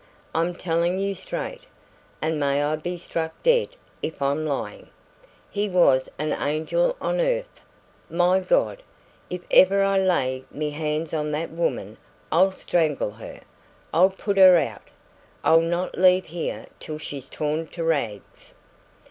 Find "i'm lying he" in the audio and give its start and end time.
4.19-5.69